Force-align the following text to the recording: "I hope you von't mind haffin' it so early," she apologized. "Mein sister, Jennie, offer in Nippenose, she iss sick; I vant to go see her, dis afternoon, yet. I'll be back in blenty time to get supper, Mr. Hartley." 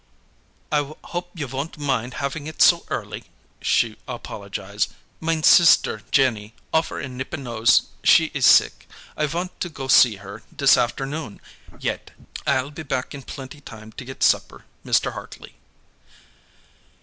"I 0.71 0.93
hope 1.03 1.29
you 1.35 1.45
von't 1.45 1.77
mind 1.77 2.15
haffin' 2.15 2.47
it 2.47 2.59
so 2.59 2.85
early," 2.89 3.25
she 3.61 3.97
apologized. 4.07 4.91
"Mein 5.19 5.43
sister, 5.43 6.01
Jennie, 6.09 6.55
offer 6.73 6.99
in 6.99 7.17
Nippenose, 7.17 7.83
she 8.03 8.31
iss 8.33 8.47
sick; 8.47 8.89
I 9.15 9.27
vant 9.27 9.59
to 9.59 9.69
go 9.69 9.87
see 9.87 10.15
her, 10.15 10.41
dis 10.55 10.75
afternoon, 10.75 11.39
yet. 11.79 12.09
I'll 12.47 12.71
be 12.71 12.81
back 12.81 13.13
in 13.13 13.21
blenty 13.21 13.63
time 13.63 13.91
to 13.91 14.03
get 14.03 14.23
supper, 14.23 14.65
Mr. 14.83 15.13
Hartley." 15.13 15.53